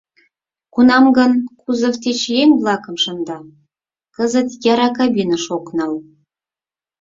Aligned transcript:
—Кунам 0.73 1.05
гын, 1.17 1.31
кузов 1.61 1.95
тич 2.01 2.19
еҥ-влакым 2.41 2.95
шында, 3.03 3.37
кызыт 4.15 4.49
яра 4.71 4.89
кабиныш 4.97 5.45
ок 5.57 5.65
нал. 5.77 5.93